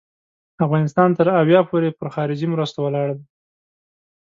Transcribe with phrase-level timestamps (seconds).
[0.65, 3.25] افغانستان تر اویا پوري پر خارجي مرستو ولاړ دی.